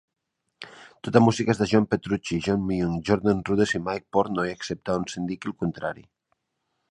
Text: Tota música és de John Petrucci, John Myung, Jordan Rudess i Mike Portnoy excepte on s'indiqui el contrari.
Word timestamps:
Tota 1.07 1.21
música 1.25 1.53
és 1.53 1.59
de 1.59 1.67
John 1.73 1.85
Petrucci, 1.91 2.39
John 2.47 2.63
Myung, 2.71 2.95
Jordan 3.09 3.45
Rudess 3.49 3.75
i 3.79 3.83
Mike 3.89 4.07
Portnoy 4.17 4.53
excepte 4.55 4.95
on 5.01 5.05
s'indiqui 5.13 5.53
el 5.53 5.59
contrari. 5.65 6.05